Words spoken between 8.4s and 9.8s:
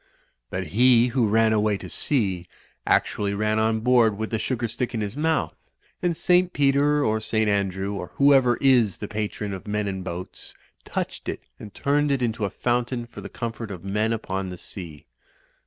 is the patron of